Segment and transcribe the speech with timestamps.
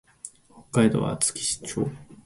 [0.71, 1.91] 北海道厚岸町